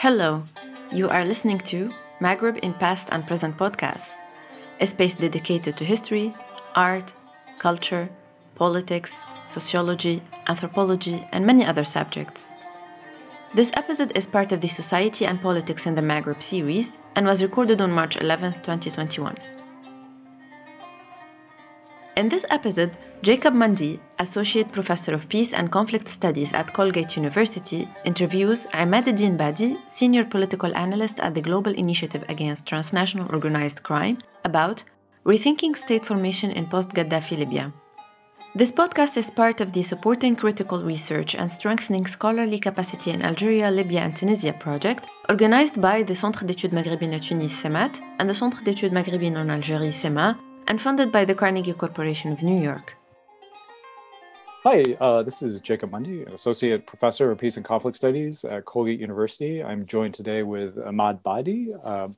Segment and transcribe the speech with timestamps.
[0.00, 0.42] Hello,
[0.90, 1.90] you are listening to
[2.22, 4.08] Maghreb in Past and Present podcasts,
[4.80, 6.34] a space dedicated to history,
[6.74, 7.12] art,
[7.58, 8.08] culture,
[8.54, 9.12] politics,
[9.44, 12.46] sociology, anthropology, and many other subjects.
[13.54, 17.42] This episode is part of the Society and Politics in the Maghreb series and was
[17.42, 19.36] recorded on March 11, 2021.
[22.16, 27.86] In this episode, Jacob Mundy, Associate Professor of Peace and Conflict Studies at Colgate University,
[28.06, 34.16] interviews Imaduddin Badi, Senior Political Analyst at the Global Initiative Against Transnational Organized Crime,
[34.46, 34.82] about
[35.26, 37.70] rethinking state formation in post Gaddafi Libya.
[38.54, 43.70] This podcast is part of the Supporting Critical Research and Strengthening Scholarly Capacity in Algeria,
[43.70, 48.64] Libya, and Tunisia project, organized by the Centre d'études maghrébines Tunis, CEMAT, and the Centre
[48.64, 52.96] d'études maghrébines en Algérie, CEMA, and funded by the Carnegie Corporation of New York.
[54.62, 59.00] Hi, uh, this is Jacob Mundy, Associate Professor of Peace and Conflict Studies at Colgate
[59.00, 59.64] University.
[59.64, 62.14] I'm joined today with Ahmad Badi, um,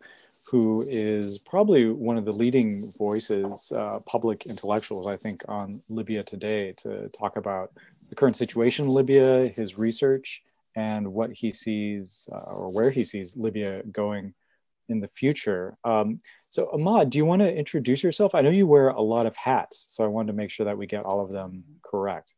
[0.50, 6.24] who is probably one of the leading voices, uh, public intellectuals, I think, on Libya
[6.24, 7.70] today to talk about
[8.08, 10.42] the current situation in Libya, his research,
[10.74, 14.34] and what he sees uh, or where he sees Libya going
[14.92, 15.76] in the future.
[15.84, 18.34] Um, so, Ahmad, do you want to introduce yourself?
[18.34, 20.78] I know you wear a lot of hats, so I wanted to make sure that
[20.78, 22.32] we get all of them correct.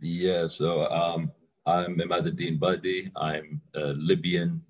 [0.00, 1.30] Yeah, so um,
[1.66, 3.10] I'm Imaduddin Badi.
[3.16, 4.62] I'm a Libyan.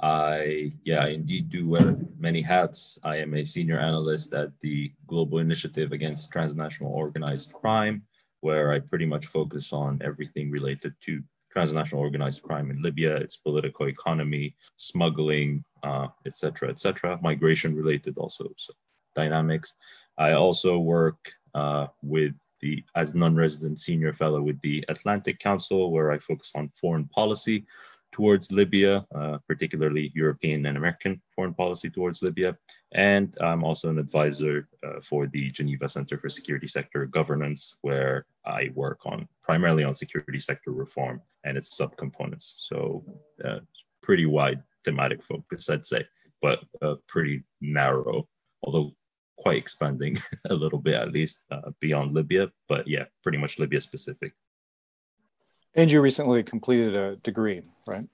[0.00, 2.98] I, yeah, I indeed do wear many hats.
[3.02, 8.02] I am a senior analyst at the Global Initiative Against Transnational Organized Crime,
[8.40, 11.22] where I pretty much focus on everything related to
[11.58, 15.64] transnational organized crime in Libya, its political economy, smuggling,
[16.24, 18.72] etc., uh, etc., et migration related also so
[19.16, 19.74] dynamics.
[20.18, 21.18] I also work
[21.54, 26.70] uh, with the as non-resident senior fellow with the Atlantic Council, where I focus on
[26.80, 27.66] foreign policy
[28.12, 32.50] towards Libya, uh, particularly European and American foreign policy towards Libya.
[32.92, 38.24] And I'm also an advisor uh, for the Geneva Center for Security Sector Governance, where
[38.46, 42.54] I work on primarily on security sector reform and its subcomponents.
[42.58, 43.04] So,
[43.44, 43.60] uh,
[44.02, 46.06] pretty wide thematic focus, I'd say,
[46.40, 48.26] but uh, pretty narrow,
[48.62, 48.92] although
[49.36, 50.16] quite expanding
[50.50, 52.50] a little bit at least uh, beyond Libya.
[52.68, 54.32] But yeah, pretty much Libya specific.
[55.74, 58.06] And you recently completed a degree, right?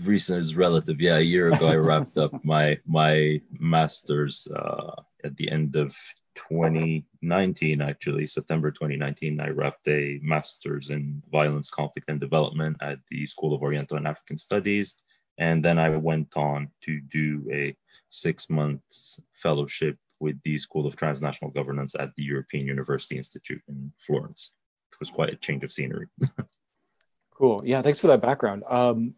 [0.00, 1.00] Recent is relative.
[1.00, 4.94] Yeah, a year ago I wrapped up my my master's uh,
[5.24, 5.96] at the end of
[6.34, 7.80] 2019.
[7.82, 13.54] Actually, September 2019, I wrapped a master's in violence, conflict, and development at the School
[13.54, 14.96] of Oriental and African Studies,
[15.38, 17.76] and then I went on to do a
[18.10, 23.92] six months fellowship with the School of Transnational Governance at the European University Institute in
[23.98, 24.52] Florence,
[24.90, 26.06] which was quite a change of scenery.
[27.34, 27.60] cool.
[27.64, 28.62] Yeah, thanks for that background.
[28.70, 29.14] Um,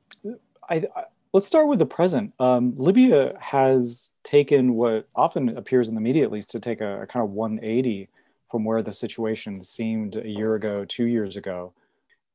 [0.69, 2.33] I, I, let's start with the present.
[2.39, 7.03] Um, Libya has taken what often appears in the media, at least, to take a,
[7.03, 8.09] a kind of 180
[8.51, 11.73] from where the situation seemed a year ago, two years ago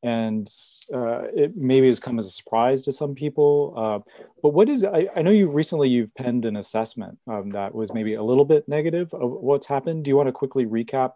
[0.01, 0.47] and
[0.93, 3.73] uh, it maybe has come as a surprise to some people.
[3.75, 7.75] Uh, but what is I, I, know you recently you've penned an assessment um, that
[7.75, 10.05] was maybe a little bit negative of what's happened.
[10.05, 11.13] Do you want to quickly recap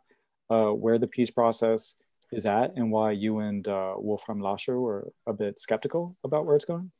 [0.49, 1.93] uh, where the peace process
[2.31, 6.55] is at and why you and uh, Wolfram Lacher were a bit skeptical about where
[6.55, 6.91] it's going?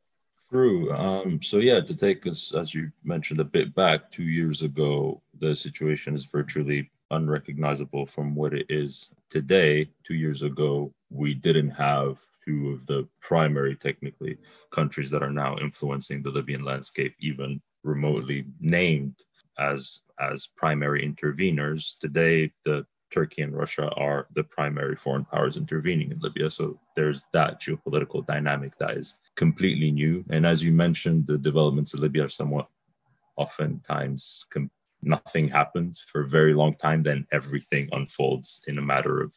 [0.53, 0.93] True.
[0.93, 5.19] Um, so yeah, to take us as you mentioned a bit back, two years ago,
[5.39, 9.89] the situation is virtually unrecognizable from what it is today.
[10.03, 14.37] Two years ago, we didn't have two of the primary, technically,
[14.69, 19.15] countries that are now influencing the Libyan landscape, even remotely named
[19.57, 21.97] as as primary interveners.
[21.97, 26.51] Today, the Turkey and Russia are the primary foreign powers intervening in Libya.
[26.51, 30.23] So there's that geopolitical dynamic that is completely new.
[30.29, 32.67] And as you mentioned, the developments in Libya are somewhat
[33.35, 34.71] oftentimes com-
[35.01, 39.33] nothing happens for a very long time, then everything unfolds in a matter of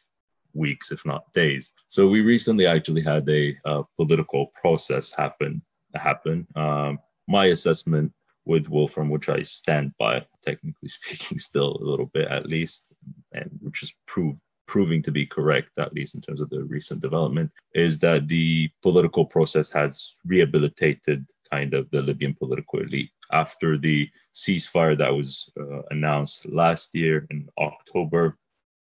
[0.53, 1.73] weeks, if not days.
[1.87, 5.61] So we recently actually had a uh, political process happen.
[5.95, 6.45] Happen.
[6.55, 8.13] Um, my assessment
[8.45, 12.93] with Wolfram, which I stand by, technically speaking, still a little bit at least,
[13.33, 17.01] and which is proved proving to be correct, at least in terms of the recent
[17.01, 23.09] development, is that the political process has rehabilitated kind of the Libyan political elite.
[23.31, 28.37] After the ceasefire that was uh, announced last year in October,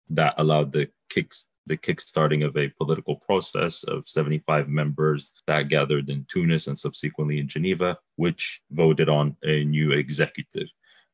[0.09, 6.09] that allowed the kicks the kickstarting of a political process of 75 members that gathered
[6.09, 10.67] in Tunis and subsequently in Geneva, which voted on a new executive.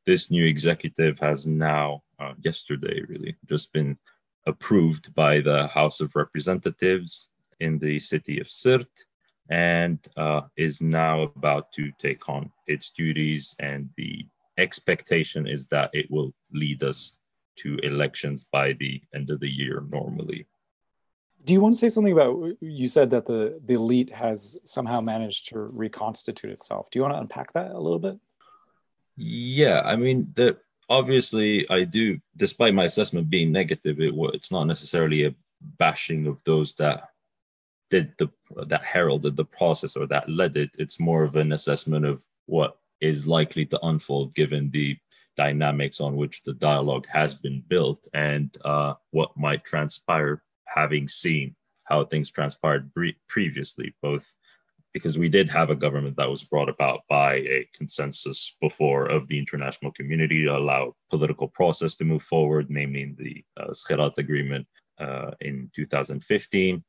[0.06, 3.98] This new executive has now, uh, yesterday really, just been
[4.50, 7.28] approved by the House of Representatives
[7.60, 9.06] in the city of Sirte.
[9.50, 13.56] and uh, is now about to take on its duties.
[13.60, 14.26] And the
[14.58, 17.18] expectation is that it will lead us
[17.62, 20.46] to elections by the end of the year normally.
[21.46, 25.02] Do you want to say something about you said that the, the elite has somehow
[25.02, 26.90] managed to reconstitute itself?
[26.90, 28.18] Do you want to unpack that a little bit?
[29.16, 30.58] Yeah, I mean, the,
[30.90, 35.36] obviously, I do, despite my assessment being negative, it, it's not necessarily a
[35.78, 37.10] bashing of those that
[37.90, 38.30] did the
[38.68, 40.72] that heralded the process or that led it.
[40.78, 44.98] It's more of an assessment of what is likely to unfold given the
[45.38, 51.56] dynamics on which the dialogue has been built and uh, what might transpire having seen
[51.90, 54.34] how things transpired pre- previously, both
[55.00, 59.28] because we did have a government that was brought about by a consensus before of
[59.28, 64.68] the international community to allow political process to move forward, namely the uh, Agreement
[65.00, 66.84] uh, in 2015.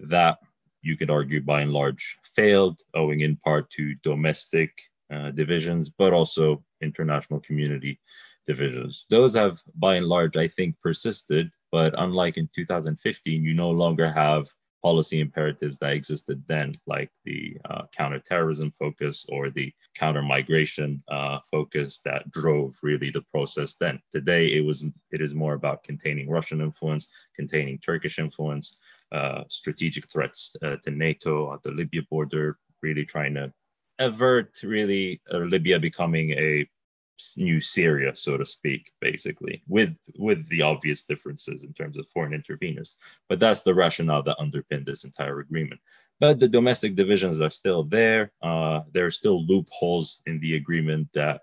[0.00, 0.38] That
[0.80, 4.72] you could argue by and large failed, owing in part to domestic
[5.12, 8.00] uh, divisions, but also international community
[8.46, 9.04] divisions.
[9.10, 14.10] Those have by and large, I think, persisted, but unlike in 2015, you no longer
[14.10, 14.48] have
[14.82, 21.38] policy imperatives that existed then, like the uh, counterterrorism focus or the counter migration uh,
[21.50, 24.00] focus that drove really the process then.
[24.10, 28.76] Today, it was it is more about containing Russian influence, containing Turkish influence,
[29.12, 33.52] uh, strategic threats uh, to NATO at the Libya border, really trying to
[33.98, 36.66] avert really uh, Libya becoming a
[37.36, 42.32] new Syria, so to speak, basically, with with the obvious differences in terms of foreign
[42.32, 42.90] interveners.
[43.28, 45.80] But that's the rationale that underpinned this entire agreement.
[46.18, 48.32] But the domestic divisions are still there.
[48.42, 51.40] Uh, there are still loopholes in the agreement that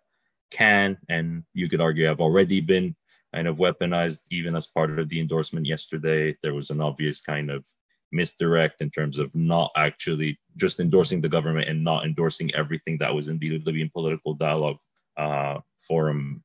[0.52, 2.96] can, and you could argue, have already been
[3.34, 6.36] kind of weaponized, even as part of the endorsement yesterday.
[6.44, 7.66] There was an obvious kind of
[8.12, 13.14] misdirect in terms of not actually just endorsing the government and not endorsing everything that
[13.14, 14.78] was in the Libyan political dialogue
[15.18, 16.44] uh, forum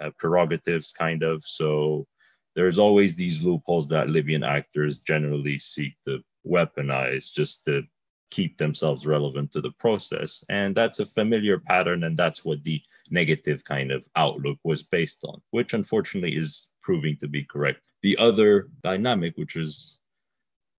[0.00, 1.42] uh, prerogatives, kind of.
[1.44, 2.06] So
[2.54, 7.82] there's always these loopholes that Libyan actors generally seek to weaponize just to
[8.30, 10.44] keep themselves relevant to the process.
[10.48, 15.24] And that's a familiar pattern, and that's what the negative kind of outlook was based
[15.24, 17.80] on, which unfortunately is proving to be correct.
[18.02, 19.98] The other dynamic, which is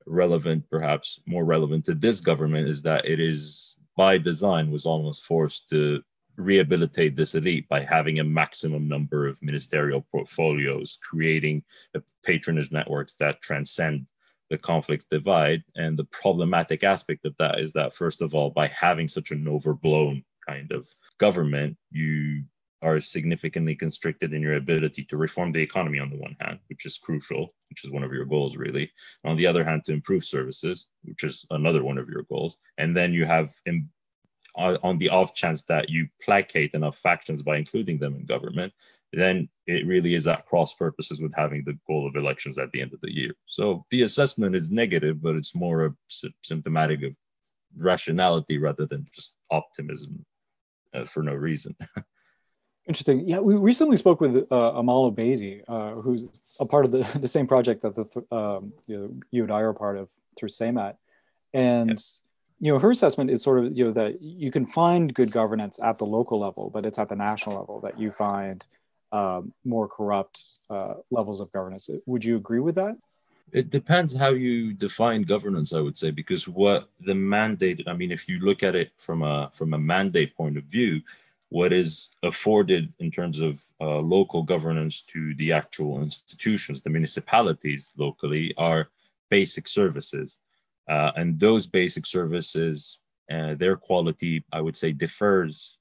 [0.05, 5.23] relevant, perhaps more relevant to this government, is that it is by design was almost
[5.23, 6.03] forced to
[6.37, 11.63] rehabilitate this elite by having a maximum number of ministerial portfolios, creating
[12.23, 14.05] patronage networks that transcend
[14.49, 15.63] the conflicts divide.
[15.75, 19.47] And the problematic aspect of that is that, first of all, by having such an
[19.47, 20.87] overblown kind of
[21.17, 22.43] government, you
[22.81, 26.85] are significantly constricted in your ability to reform the economy on the one hand, which
[26.85, 28.91] is crucial, which is one of your goals really.
[29.23, 32.57] On the other hand, to improve services, which is another one of your goals.
[32.77, 33.51] And then you have
[34.57, 38.73] on the off chance that you placate enough factions by including them in government,
[39.13, 42.81] then it really is at cross purposes with having the goal of elections at the
[42.81, 43.33] end of the year.
[43.45, 45.93] So the assessment is negative, but it's more a
[46.43, 47.15] symptomatic of
[47.77, 50.25] rationality rather than just optimism
[50.93, 51.75] uh, for no reason.
[52.87, 53.27] Interesting.
[53.27, 56.29] Yeah, we recently spoke with uh, Amal Obeidi, uh, who's
[56.61, 59.61] a part of the, the same project that the um, you, know, you and I
[59.61, 60.95] are part of through CEMAT.
[61.53, 62.21] And yes.
[62.59, 65.79] You know, her assessment is sort of you know that you can find good governance
[65.83, 68.65] at the local level, but it's at the national level that you find
[69.11, 71.89] um, more corrupt uh, levels of governance.
[72.07, 72.97] Would you agree with that?
[73.51, 77.83] It depends how you define governance, I would say, because what the mandate.
[77.87, 81.01] I mean, if you look at it from a from a mandate point of view
[81.49, 87.93] what is afforded in terms of uh, local governance to the actual institutions, the municipalities
[87.97, 88.89] locally, are
[89.29, 90.39] basic services.
[90.87, 92.99] Uh, and those basic services,
[93.31, 95.77] uh, their quality, I would say, differs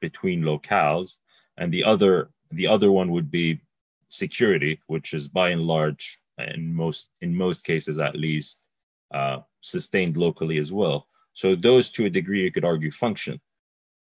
[0.00, 1.16] between locales.
[1.56, 3.60] And the other, the other one would be
[4.08, 8.68] security, which is by and large, in most, in most cases at least,
[9.12, 11.06] uh, sustained locally as well.
[11.32, 13.40] So those, to a degree, you could argue, function.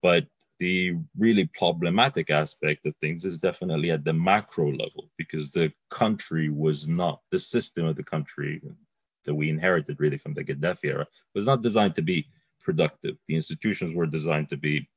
[0.01, 0.27] But
[0.59, 6.49] the really problematic aspect of things is definitely at the macro level because the country
[6.49, 8.61] was not the system of the country
[9.25, 12.27] that we inherited really from the Gaddafi era was not designed to be
[12.61, 13.17] productive.
[13.27, 14.87] The institutions were designed to be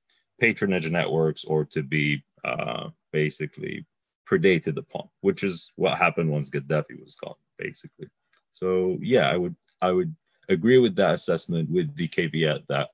[0.40, 3.84] patronage networks or to be uh, basically
[4.28, 8.08] predated upon, which is what happened once Gaddafi was gone, basically.
[8.52, 10.14] So yeah, I would I would
[10.48, 12.88] agree with that assessment with the caveat that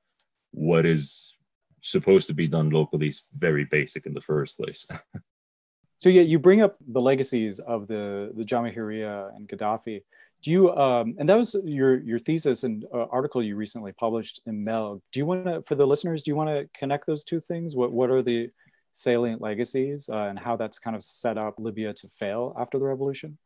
[0.51, 1.35] what is
[1.81, 4.87] supposed to be done locally is very basic in the first place.
[5.97, 10.03] so yeah, you bring up the legacies of the the Jamahiriya and Gaddafi.
[10.45, 14.43] Do you um, and that was your your thesis and uh, article you recently published
[14.45, 15.03] in mel.
[15.11, 17.75] Do you want to for the listeners do you want to connect those two things?
[17.75, 18.51] What what are the
[18.93, 22.85] salient legacies uh, and how that's kind of set up libya to fail after the
[22.85, 23.39] revolution?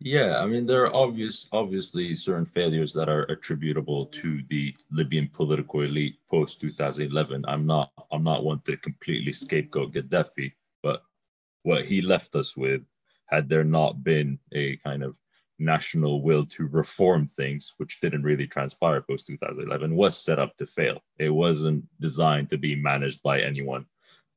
[0.00, 5.28] Yeah i mean there are obvious obviously certain failures that are attributable to the libyan
[5.28, 10.52] political elite post 2011 i'm not i'm not one to completely scapegoat gaddafi
[10.84, 11.02] but
[11.64, 12.82] what he left us with
[13.26, 15.16] had there not been a kind of
[15.58, 20.66] national will to reform things, which didn't really transpire post 2011, was set up to
[20.66, 21.00] fail.
[21.18, 23.86] It wasn't designed to be managed by anyone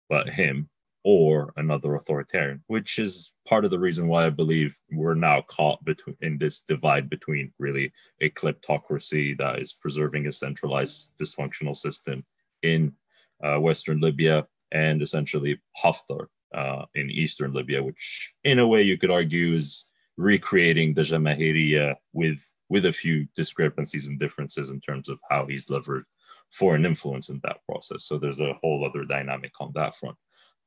[0.10, 0.70] but him
[1.04, 5.84] or another authoritarian, which is part of the reason why I believe we're now caught
[5.84, 12.24] between in this divide between really a kleptocracy that is preserving a centralized dysfunctional system
[12.62, 12.94] in
[13.44, 18.98] uh, Western Libya and essentially Haftar uh, in Eastern Libya, which in a way you
[18.98, 19.91] could argue is
[20.22, 25.70] recreating the Jamahiriya with with a few discrepancies and differences in terms of how he's
[25.70, 26.06] levered
[26.52, 28.06] foreign influence in that process.
[28.06, 30.16] So there's a whole other dynamic on that front.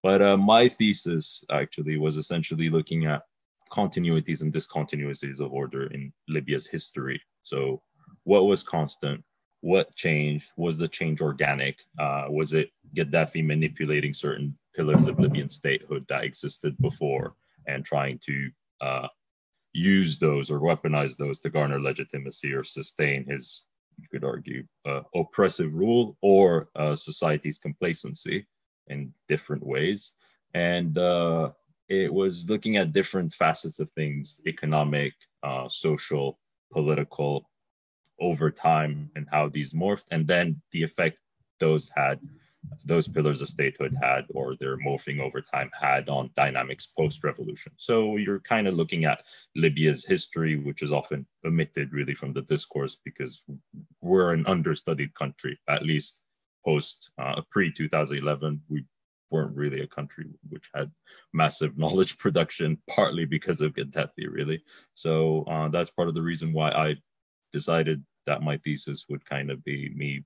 [0.03, 3.23] But uh, my thesis actually was essentially looking at
[3.73, 7.23] continuities and discontinuities of order in Libya's history.
[7.43, 7.81] So
[8.25, 9.25] what was constant?
[9.63, 10.53] What changed?
[10.59, 11.81] Was the change organic?
[11.99, 17.35] Uh, was it Gaddafi manipulating certain pillars of Libyan statehood that existed before
[17.67, 18.51] and trying to
[18.83, 19.09] uh,
[19.75, 23.62] use those or weaponize those to garner legitimacy or sustain his,
[24.00, 28.47] you could argue, uh, oppressive rule or uh, society's complacency
[28.87, 30.12] in different ways.
[30.54, 31.50] And uh,
[31.88, 35.12] it was looking at different facets of things economic,
[35.43, 36.38] uh, social,
[36.73, 37.50] political
[38.21, 41.21] over time and how these morphed, and then the effect
[41.59, 42.21] those had
[42.85, 47.73] those pillars of statehood had or their morphing over time had on dynamics post-revolution.
[47.76, 49.25] So you're kind of looking at
[49.56, 53.42] Libya's history, which is often omitted really from the discourse because
[54.00, 56.23] we're an understudied country, at least
[56.64, 58.61] post uh, pre-2011.
[58.68, 58.85] We
[59.30, 60.90] weren't really a country which had
[61.33, 64.62] massive knowledge production, partly because of Gaddafi, really.
[64.94, 66.97] So uh, that's part of the reason why I
[67.52, 70.25] decided that my thesis would kind of be me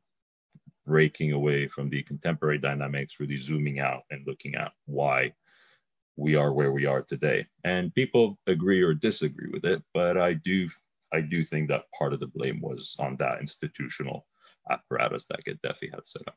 [0.88, 5.32] breaking away from the contemporary dynamics, really zooming out and looking at why
[6.16, 7.46] we are where we are today.
[7.62, 10.68] And people agree or disagree with it, but I do
[11.12, 14.26] I do think that part of the blame was on that institutional
[14.70, 16.36] apparatus that Gaddafi had set up.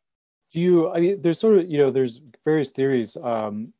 [0.53, 0.91] Do you?
[0.91, 3.17] I mean, there's sort of you know there's various theories.
[3.17, 3.73] Um,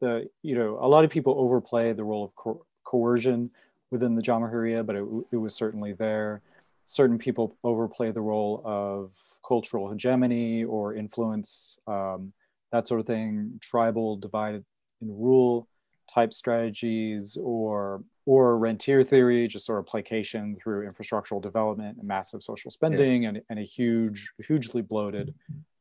[0.00, 3.50] the you know a lot of people overplay the role of co- coercion
[3.90, 6.42] within the Jamahiriya, but it, it was certainly there
[6.84, 9.12] certain people overplay the role of
[9.46, 12.32] cultural hegemony or influence, um,
[12.72, 14.64] that sort of thing, tribal divide and
[15.02, 15.66] rule
[16.12, 22.42] type strategies, or or rentier theory, just sort of placation through infrastructural development and massive
[22.42, 23.30] social spending yeah.
[23.30, 25.34] and, and a huge, hugely bloated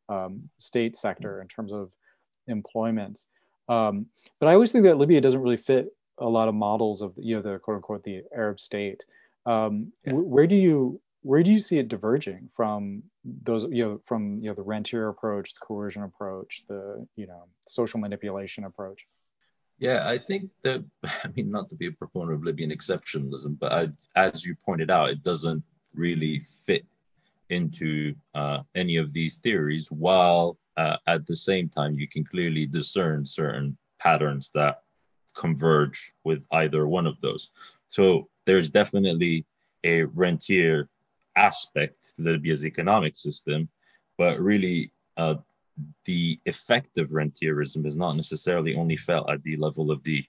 [0.10, 1.92] um, state sector in terms of
[2.48, 3.26] employment.
[3.70, 4.08] Um,
[4.40, 7.36] but I always think that Libya doesn't really fit a lot of models of you
[7.36, 9.06] know the quote unquote the Arab state.
[9.46, 10.14] Um, yeah.
[10.14, 14.50] Where do you where do you see it diverging from those you know from you
[14.50, 19.06] know the rentier approach, the coercion approach, the you know social manipulation approach?
[19.80, 23.72] Yeah, I think that I mean not to be a proponent of Libyan exceptionalism, but
[23.72, 26.86] I, as you pointed out, it doesn't really fit
[27.50, 29.92] into uh, any of these theories.
[29.92, 34.82] While uh, at the same time, you can clearly discern certain patterns that
[35.36, 37.50] converge with either one of those.
[37.90, 39.46] So there's definitely
[39.84, 40.90] a rentier
[41.36, 43.70] aspect to Libya's economic system,
[44.18, 45.36] but really uh,
[46.06, 50.24] the effect of rentierism is not necessarily only felt at the level of the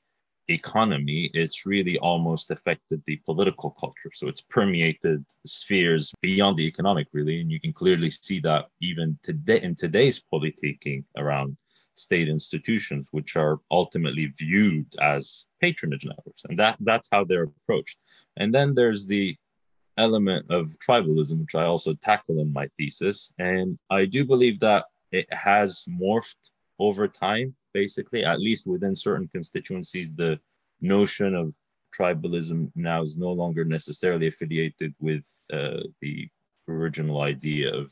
[0.48, 4.10] economy, it's really almost affected the political culture.
[4.12, 7.40] So it's permeated spheres beyond the economic, really.
[7.40, 11.56] And you can clearly see that even today in today's politicking around
[11.94, 16.44] state institutions, which are ultimately viewed as patronage networks.
[16.48, 17.98] And that that's how they're approached.
[18.40, 19.26] And then there's the
[20.06, 23.32] element of tribalism, which I also tackle in my thesis.
[23.38, 26.42] And I do believe that it has morphed
[26.78, 30.08] over time, basically, at least within certain constituencies.
[30.12, 30.32] The
[30.80, 31.54] notion of
[31.98, 36.28] tribalism now is no longer necessarily affiliated with uh, the
[36.68, 37.86] original idea of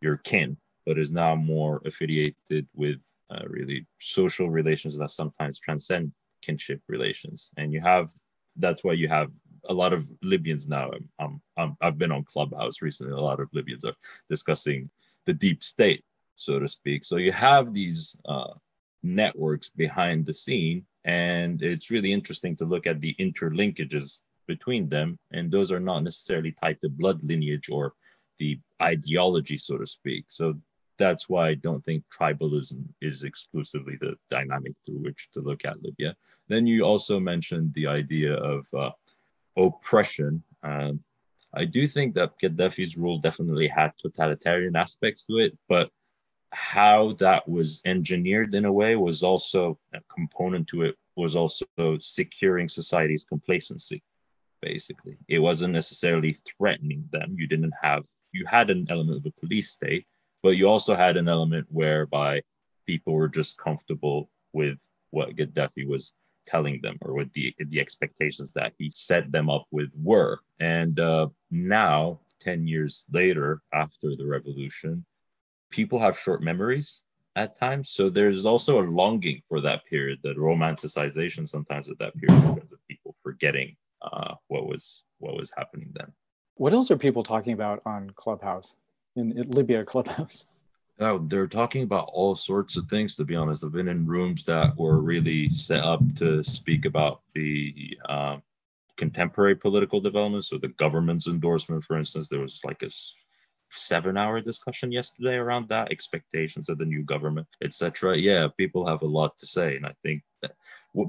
[0.00, 2.98] your kin, but is now more affiliated with
[3.30, 6.12] uh, really social relations that sometimes transcend
[6.46, 7.50] kinship relations.
[7.56, 8.10] And you have
[8.56, 9.30] that's why you have
[9.68, 10.90] a lot of Libyans now.
[11.18, 13.12] I'm, I'm, I've been on Clubhouse recently.
[13.12, 13.96] A lot of Libyans are
[14.30, 14.88] discussing
[15.26, 16.04] the deep state,
[16.36, 17.04] so to speak.
[17.04, 18.54] So you have these uh,
[19.02, 25.18] networks behind the scene, and it's really interesting to look at the interlinkages between them,
[25.32, 27.92] and those are not necessarily tied to blood lineage or
[28.38, 30.26] the ideology, so to speak.
[30.28, 30.54] So
[30.98, 35.82] that's why I don't think tribalism is exclusively the dynamic through which to look at
[35.82, 36.16] Libya.
[36.48, 38.90] Then you also mentioned the idea of uh,
[39.56, 40.42] oppression.
[40.62, 41.00] Um,
[41.54, 45.90] I do think that Gaddafi's rule definitely had totalitarian aspects to it, but
[46.52, 51.66] how that was engineered in a way was also a component to it was also
[52.00, 54.02] securing society's complacency
[54.62, 59.40] basically it wasn't necessarily threatening them you didn't have you had an element of a
[59.40, 60.06] police state
[60.46, 62.40] but you also had an element whereby
[62.86, 64.78] people were just comfortable with
[65.10, 66.12] what gaddafi was
[66.46, 71.00] telling them or what the the expectations that he set them up with were and
[71.00, 75.04] uh, now 10 years later after the revolution
[75.70, 77.02] people have short memories
[77.34, 77.90] at times.
[77.90, 82.54] So there's also a longing for that period, the romanticization sometimes of that period in
[82.54, 86.12] terms of people forgetting uh, what was what was happening then.
[86.54, 88.76] What else are people talking about on Clubhouse
[89.16, 90.44] in, Libya Clubhouse?
[90.98, 93.16] Oh, they're talking about all sorts of things.
[93.16, 97.20] To be honest, I've been in rooms that were really set up to speak about
[97.34, 98.38] the uh,
[98.96, 100.48] contemporary political developments.
[100.48, 102.90] So the government's endorsement, for instance, there was like a
[103.70, 109.02] seven hour discussion yesterday around that expectations of the new government etc yeah people have
[109.02, 110.52] a lot to say and i think that,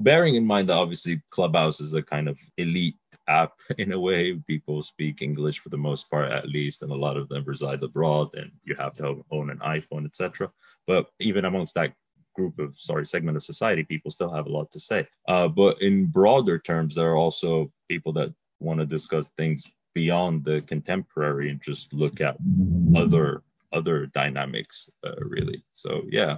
[0.00, 2.96] bearing in mind that obviously clubhouse is a kind of elite
[3.28, 6.94] app in a way people speak english for the most part at least and a
[6.94, 10.50] lot of them reside abroad and you have to own an iphone etc
[10.86, 11.92] but even amongst that
[12.38, 15.06] group of sorry segment of society people still have a lot to say.
[15.26, 19.64] Uh, but in broader terms there are also people that want to discuss things
[20.02, 22.36] beyond the contemporary and just look at
[22.94, 25.64] other other dynamics uh, really.
[25.72, 26.36] So yeah.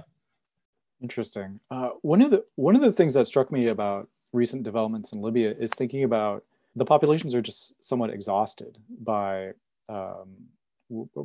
[0.99, 1.59] Interesting.
[1.69, 5.21] Uh, one of the one of the things that struck me about recent developments in
[5.21, 6.43] libya is thinking about
[6.75, 8.77] the populations are just somewhat exhausted
[9.13, 9.51] by
[9.89, 10.29] um,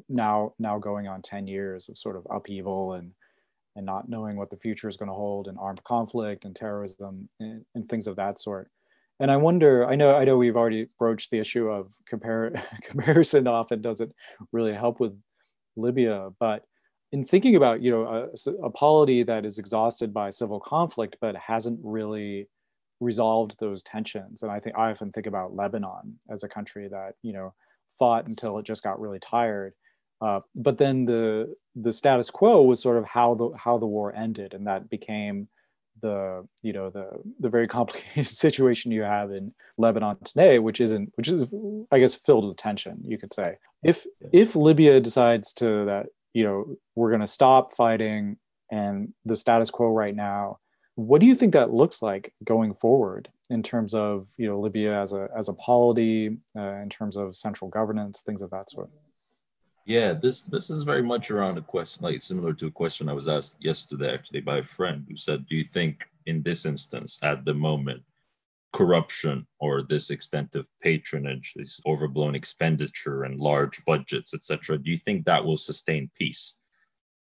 [0.08, 3.12] now now going on 10 years of sort of upheaval and
[3.76, 7.28] and not knowing what the future is going to hold and armed conflict and terrorism
[7.40, 8.70] and, and things of that sort
[9.18, 12.52] and I wonder, I know, I know we've already broached the issue of compare,
[12.82, 14.12] comparison often doesn't
[14.52, 15.18] really help with
[15.76, 16.64] Libya, but
[17.12, 21.36] in thinking about, you know, a, a polity that is exhausted by civil conflict, but
[21.36, 22.48] hasn't really
[23.00, 24.42] resolved those tensions.
[24.42, 27.54] And I think I often think about Lebanon as a country that, you know,
[27.98, 29.74] fought until it just got really tired.
[30.20, 34.14] Uh, but then the the status quo was sort of how the how the war
[34.14, 35.48] ended, and that became
[36.02, 37.08] the you know the
[37.40, 41.44] the very complicated situation you have in Lebanon today, which isn't which is
[41.90, 43.56] I guess filled with tension, you could say.
[43.82, 48.36] If if Libya decides to that you know we're going to stop fighting
[48.70, 50.58] and the status quo right now,
[50.96, 55.00] what do you think that looks like going forward in terms of you know Libya
[55.00, 58.90] as a as a polity, uh, in terms of central governance, things of that sort?
[59.86, 63.12] Yeah, this this is very much around a question, like similar to a question I
[63.12, 67.18] was asked yesterday, actually, by a friend who said, "Do you think, in this instance,
[67.22, 68.02] at the moment,
[68.72, 74.98] corruption or this extent of patronage, this overblown expenditure and large budgets, etc., do you
[74.98, 76.58] think that will sustain peace?"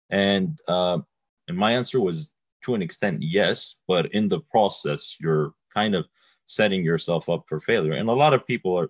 [0.09, 0.99] And uh,
[1.47, 6.07] and my answer was, to an extent, yes, but in the process, you're kind of
[6.47, 7.93] setting yourself up for failure.
[7.93, 8.89] And a lot of people are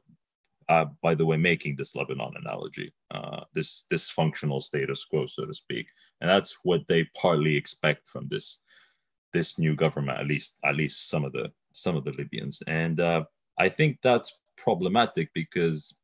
[0.69, 5.53] uh, by the way, making this Lebanon analogy, uh, this dysfunctional status quo, so to
[5.53, 5.87] speak,
[6.21, 8.59] and that's what they partly expect from this
[9.33, 12.99] this new government, at least at least some of the some of the Libyans, and
[12.99, 13.23] uh,
[13.57, 15.97] I think that's problematic because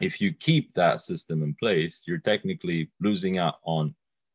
[0.00, 3.94] if you keep that system in place, you're technically losing out on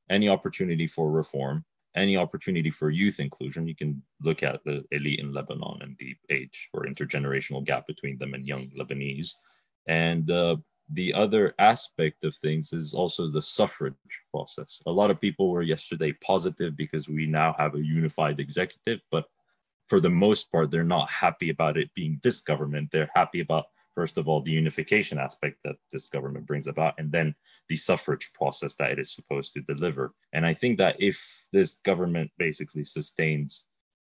[0.10, 1.64] any opportunity for reform,
[1.96, 3.68] any opportunity for youth inclusion.
[3.68, 8.18] You can look at the elite in Lebanon and the age or intergenerational gap between
[8.18, 9.32] them and young Lebanese.
[9.88, 10.58] And uh,
[10.94, 13.96] the other aspect of things is also the suffrage
[14.34, 14.82] process.
[14.86, 19.26] A lot of people were yesterday positive because we now have a unified executive, but
[19.88, 22.90] for the most part, they're not happy about it being this government.
[22.92, 27.12] They're happy about, first of all, the unification aspect that this government brings about, and
[27.12, 27.36] then
[27.70, 30.14] the suffrage process that it is supposed to deliver.
[30.34, 33.66] And I think that if this government basically sustains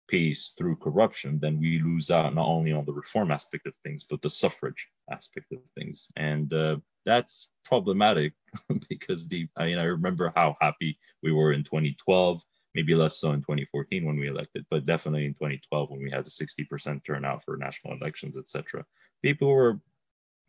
[0.08, 4.06] peace through corruption, then we lose out not only on the reform aspect of things,
[4.10, 6.08] but the suffrage aspect of things.
[6.16, 8.34] And uh, that's problematic
[8.90, 12.42] because the, I mean, I remember how happy we were in 2012,
[12.78, 16.28] maybe less so in 2014 when we elected, but definitely in 2012 when we had
[16.28, 18.86] a 60% turnout for national elections, etc.
[19.24, 19.80] People were,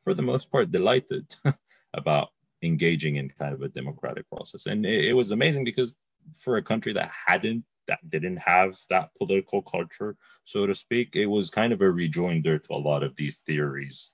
[0.04, 1.24] for the most part, delighted
[1.94, 2.28] about
[2.62, 4.66] engaging in kind of a democratic process.
[4.66, 5.94] And it, it was amazing because
[6.38, 10.14] for a country that hadn't that didn't have that political culture,
[10.44, 11.16] so to speak.
[11.16, 14.10] It was kind of a rejoinder to a lot of these theories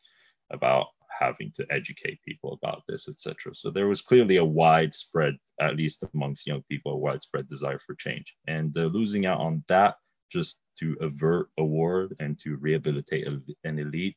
[0.50, 0.86] about
[1.18, 3.54] having to educate people about this, etc.
[3.54, 7.94] So there was clearly a widespread, at least amongst young people, a widespread desire for
[7.94, 8.34] change.
[8.46, 9.96] And uh, losing out on that
[10.30, 13.28] just to avert a war and to rehabilitate
[13.64, 14.16] an elite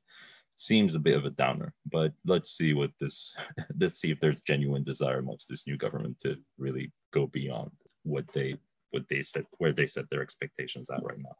[0.57, 1.73] seems a bit of a downer.
[1.91, 3.35] But let's see what this,
[3.79, 7.71] let's see if there's genuine desire amongst this new government to really go beyond
[8.03, 8.55] what they,
[8.91, 11.35] what they set where they set their expectations at right now.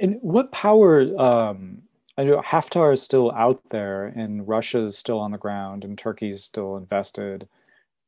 [0.00, 1.82] And what power um,
[2.18, 5.96] I know Haftar is still out there, and Russia is still on the ground, and
[5.96, 7.48] Turkey's still invested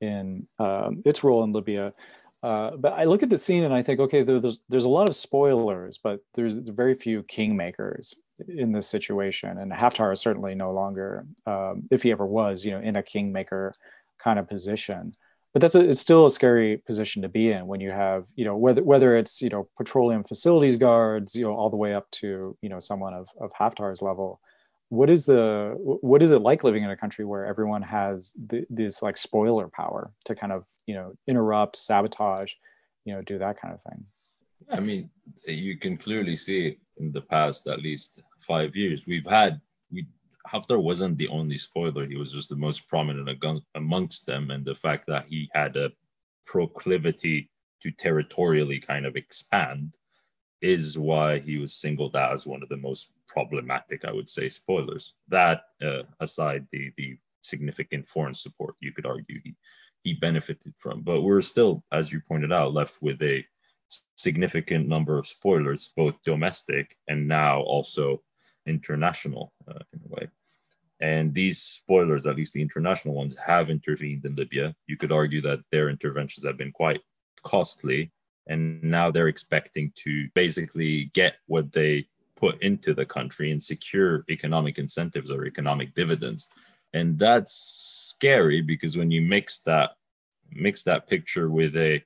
[0.00, 1.92] in um, its role in Libya.
[2.42, 5.08] Uh, but I look at the scene and I think, okay, there's there's a lot
[5.08, 8.14] of spoilers, but there's very few kingmakers
[8.48, 12.72] in this situation, and Haftar is certainly no longer, um, if he ever was, you
[12.72, 13.72] know, in a kingmaker
[14.18, 15.12] kind of position
[15.54, 18.44] but that's a, it's still a scary position to be in when you have you
[18.44, 22.10] know whether whether it's you know petroleum facilities guards you know all the way up
[22.10, 24.40] to you know someone of of Haftar's level.
[24.90, 28.66] What is the what is it like living in a country where everyone has the,
[28.68, 32.52] this like spoiler power to kind of you know interrupt sabotage
[33.04, 34.04] you know do that kind of thing?
[34.70, 35.08] I mean
[35.46, 39.06] you can clearly see in the past at least five years.
[39.06, 39.60] We've had
[40.54, 42.06] Haftar wasn't the only spoiler.
[42.06, 43.28] He was just the most prominent
[43.74, 44.52] amongst them.
[44.52, 45.90] And the fact that he had a
[46.46, 47.50] proclivity
[47.82, 49.96] to territorially kind of expand
[50.62, 54.48] is why he was singled out as one of the most problematic, I would say,
[54.48, 55.14] spoilers.
[55.28, 59.56] That uh, aside, the, the significant foreign support, you could argue he,
[60.04, 61.02] he benefited from.
[61.02, 63.44] But we're still, as you pointed out, left with a
[64.16, 68.22] significant number of spoilers, both domestic and now also
[68.66, 70.28] international uh, in a way.
[71.00, 74.74] And these spoilers, at least the international ones, have intervened in Libya.
[74.86, 77.00] You could argue that their interventions have been quite
[77.42, 78.12] costly.
[78.46, 84.24] And now they're expecting to basically get what they put into the country and secure
[84.30, 86.48] economic incentives or economic dividends.
[86.92, 87.52] And that's
[88.14, 89.92] scary because when you mix that
[90.50, 92.02] mix that picture with a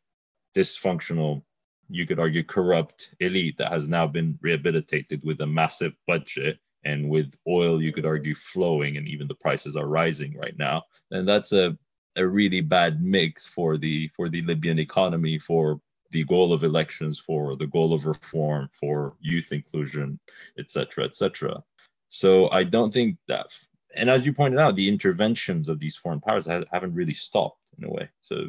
[0.57, 1.43] dysfunctional
[1.91, 7.09] you could argue, corrupt elite that has now been rehabilitated with a massive budget and
[7.09, 10.85] with oil, you could argue, flowing, and even the prices are rising right now.
[11.11, 11.77] And that's a,
[12.17, 17.19] a really bad mix for the for the Libyan economy, for the goal of elections,
[17.19, 20.19] for the goal of reform, for youth inclusion,
[20.59, 21.63] etc., etc.
[22.09, 23.49] So I don't think that,
[23.95, 27.85] and as you pointed out, the interventions of these foreign powers haven't really stopped in
[27.85, 28.09] a way.
[28.23, 28.47] So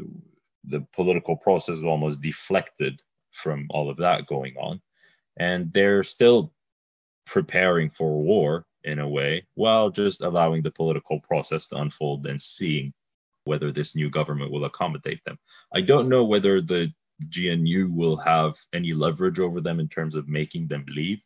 [0.64, 4.82] the political process is almost deflected from all of that going on.
[5.38, 6.54] And they're still
[7.30, 12.42] preparing for war in a way while just allowing the political process to unfold and
[12.42, 12.92] seeing
[13.44, 15.38] whether this new government will accommodate them.
[15.74, 16.92] I don't know whether the
[17.36, 21.22] GNU will have any leverage over them in terms of making them leave.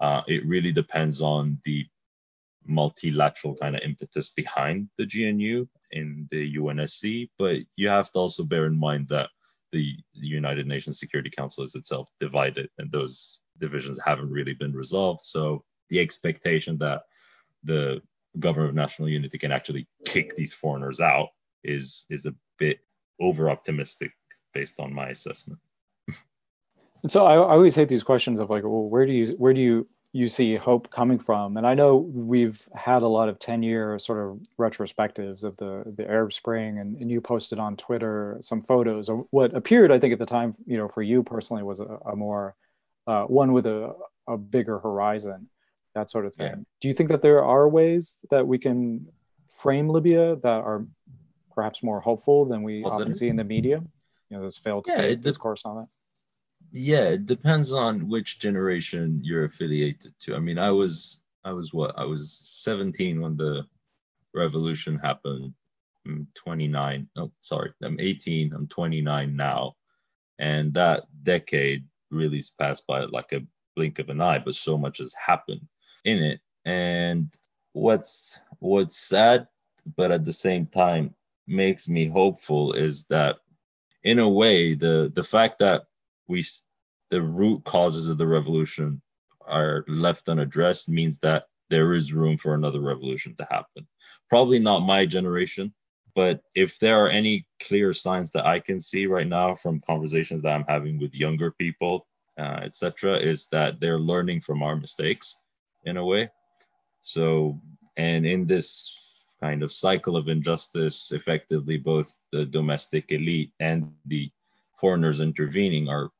[0.00, 1.86] Uh, it really depends on the
[2.66, 7.28] multilateral kind of impetus behind the GNU in the UNSC.
[7.38, 9.28] But you have to also bear in mind that
[9.72, 15.24] the, United Nations Security Council is itself divided, and those divisions haven't really been resolved.
[15.24, 17.02] So the expectation that
[17.62, 18.00] the
[18.38, 21.28] government of national unity can actually kick these foreigners out
[21.62, 22.80] is is a bit
[23.20, 24.12] over optimistic
[24.52, 25.58] based on my assessment.
[27.02, 29.54] and so I, I always hate these questions of like, well, where do you where
[29.54, 31.56] do you you see hope coming from?
[31.56, 35.82] And I know we've had a lot of 10 year sort of retrospectives of the,
[35.96, 39.98] the Arab Spring, and, and you posted on Twitter some photos of what appeared, I
[39.98, 42.54] think, at the time, you know, for you personally was a, a more
[43.06, 43.94] uh, one with a,
[44.28, 45.48] a bigger horizon,
[45.94, 46.46] that sort of thing.
[46.46, 46.62] Yeah.
[46.80, 49.06] Do you think that there are ways that we can
[49.48, 50.86] frame Libya that are
[51.54, 53.82] perhaps more hopeful than we often see in the media?
[54.30, 55.88] You know, this failed yeah, state discourse on it
[56.74, 61.72] yeah it depends on which generation you're affiliated to i mean i was i was
[61.72, 63.64] what i was 17 when the
[64.34, 65.54] revolution happened
[66.04, 69.72] i'm 29 oh sorry i'm 18 i'm 29 now
[70.40, 73.42] and that decade really passed by like a
[73.76, 75.66] blink of an eye but so much has happened
[76.04, 77.32] in it and
[77.72, 79.46] what's what's sad
[79.96, 81.14] but at the same time
[81.46, 83.36] makes me hopeful is that
[84.04, 85.84] in a way the the fact that
[86.28, 86.44] we
[87.10, 89.00] the root causes of the revolution
[89.46, 93.86] are left unaddressed means that there is room for another revolution to happen.
[94.28, 95.72] Probably not my generation,
[96.14, 100.42] but if there are any clear signs that I can see right now from conversations
[100.42, 102.06] that I'm having with younger people,
[102.38, 105.36] uh, etc., is that they're learning from our mistakes
[105.84, 106.28] in a way.
[107.02, 107.60] So,
[107.96, 108.92] and in this
[109.40, 114.30] kind of cycle of injustice, effectively, both the domestic elite and the
[114.78, 116.10] foreigners intervening are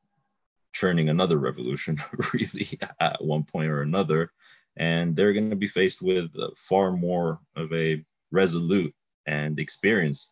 [0.73, 1.97] churning another revolution,
[2.33, 4.31] really, at one point or another.
[4.77, 8.93] And they're going to be faced with far more of a resolute
[9.27, 10.31] and experienced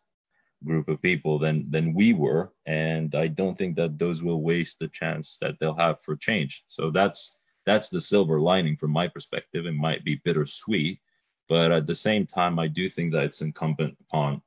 [0.64, 2.52] group of people than than we were.
[2.66, 6.64] And i don't think that those will waste the chance that they'll have for change.
[6.68, 9.66] So that's that's the silver lining from my perspective.
[9.66, 11.00] It might be bittersweet
[11.48, 14.40] but at the same time i do think that it's incumbent upon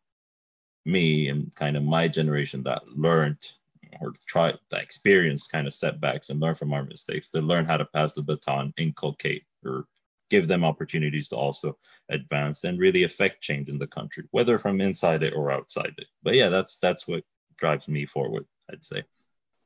[0.85, 3.53] me and kind of my generation that learned
[4.01, 7.77] or try to experience kind of setbacks and learn from our mistakes to learn how
[7.77, 9.85] to pass the baton inculcate or
[10.29, 11.77] give them opportunities to also
[12.09, 16.07] advance and really affect change in the country whether from inside it or outside it.
[16.23, 17.23] But yeah that's that's what
[17.57, 19.03] drives me forward i'd say.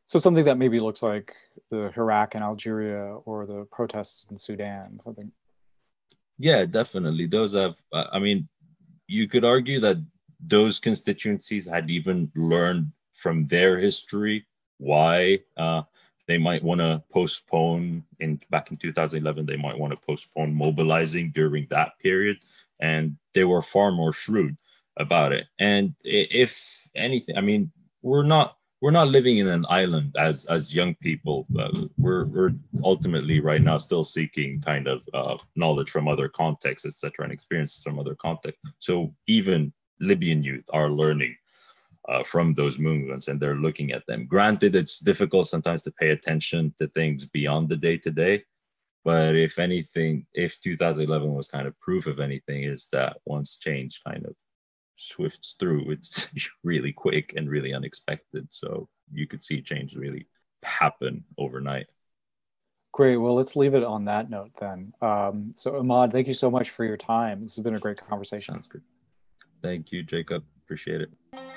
[0.05, 1.33] So something that maybe looks like
[1.69, 5.31] the iraq and algeria or the protests in sudan something.
[6.37, 7.27] Yeah definitely.
[7.27, 8.47] Those have i mean
[9.07, 9.97] you could argue that
[10.47, 14.47] those constituencies had even learned from their history
[14.77, 15.83] why uh,
[16.31, 21.29] they might want to postpone in back in 2011 they might want to postpone mobilizing
[21.31, 22.37] during that period.
[22.79, 24.55] And they were far more shrewd
[24.97, 25.47] about it.
[25.59, 26.51] And if
[26.95, 31.45] anything i mean we're not we're not living in an island as as young people.
[31.57, 36.85] Uh, we're we're ultimately right now still seeking kind of uh, knowledge from other contexts
[36.85, 41.35] etc and experiences from other contexts so even libyan youth are learning
[42.09, 44.25] uh, from those movements and they're looking at them.
[44.25, 48.43] Granted, it's difficult sometimes to pay attention to things beyond the day to day.
[49.03, 54.01] But if anything, if 2011 was kind of proof of anything, is that once change
[54.05, 54.35] kind of
[54.95, 56.33] swifts through, it's
[56.63, 58.47] really quick and really unexpected.
[58.51, 60.27] So you could see change really
[60.63, 61.87] happen overnight.
[62.91, 63.17] Great.
[63.17, 64.93] Well, let's leave it on that note then.
[65.01, 67.41] Um, so, Ahmad, thank you so much for your time.
[67.41, 68.55] This has been a great conversation.
[68.55, 68.81] Sounds good.
[69.61, 70.43] Thank you, Jacob.
[70.63, 71.50] Appreciate it.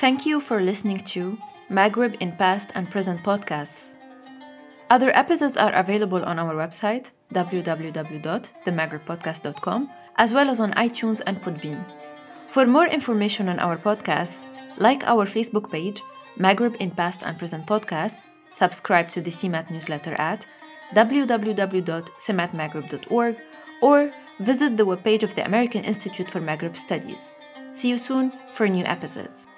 [0.00, 1.36] Thank you for listening to
[1.70, 3.68] Maghreb in Past and Present podcasts.
[4.88, 11.84] Other episodes are available on our website, www.themaghrebpodcast.com, as well as on iTunes and Podbean.
[12.48, 14.32] For more information on our podcasts,
[14.78, 16.00] like our Facebook page,
[16.38, 18.22] Maghreb in Past and Present Podcasts,
[18.56, 20.46] subscribe to the CEMAT newsletter at
[20.94, 23.36] www.cmatmaghreb.org,
[23.82, 27.18] or visit the webpage of the American Institute for Maghreb Studies.
[27.78, 29.49] See you soon for new episodes.